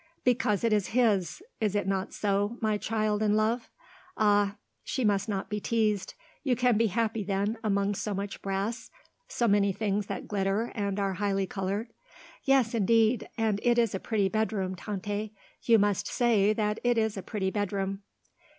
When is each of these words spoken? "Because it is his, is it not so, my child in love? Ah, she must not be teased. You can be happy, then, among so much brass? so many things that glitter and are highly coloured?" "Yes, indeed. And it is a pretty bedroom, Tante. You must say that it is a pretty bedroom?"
"Because 0.23 0.63
it 0.63 0.73
is 0.73 0.87
his, 0.97 1.43
is 1.59 1.75
it 1.75 1.85
not 1.87 2.11
so, 2.11 2.57
my 2.59 2.79
child 2.79 3.21
in 3.21 3.35
love? 3.35 3.69
Ah, 4.17 4.55
she 4.83 5.05
must 5.05 5.29
not 5.29 5.47
be 5.47 5.59
teased. 5.59 6.15
You 6.43 6.55
can 6.55 6.75
be 6.75 6.87
happy, 6.87 7.23
then, 7.23 7.59
among 7.63 7.93
so 7.93 8.15
much 8.15 8.41
brass? 8.41 8.89
so 9.27 9.47
many 9.47 9.71
things 9.71 10.07
that 10.07 10.27
glitter 10.27 10.71
and 10.73 10.99
are 10.99 11.13
highly 11.13 11.45
coloured?" 11.45 11.93
"Yes, 12.43 12.73
indeed. 12.73 13.29
And 13.37 13.59
it 13.61 13.77
is 13.77 13.93
a 13.93 13.99
pretty 13.99 14.27
bedroom, 14.27 14.73
Tante. 14.75 15.33
You 15.61 15.77
must 15.77 16.07
say 16.07 16.51
that 16.51 16.79
it 16.83 16.97
is 16.97 17.15
a 17.15 17.21
pretty 17.21 17.51
bedroom?" 17.51 18.01